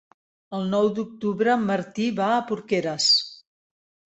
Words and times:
El 0.59 0.63
nou 0.69 0.87
d'octubre 0.99 1.53
en 1.57 1.67
Martí 1.67 2.07
va 2.21 2.31
a 2.39 2.43
Porqueres. 2.49 3.11